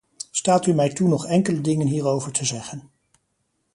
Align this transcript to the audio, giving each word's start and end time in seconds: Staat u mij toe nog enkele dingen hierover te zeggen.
Staat 0.31 0.65
u 0.65 0.73
mij 0.73 0.89
toe 0.89 1.07
nog 1.07 1.25
enkele 1.25 1.61
dingen 1.61 1.87
hierover 1.87 2.31
te 2.31 2.45
zeggen. 2.45 2.89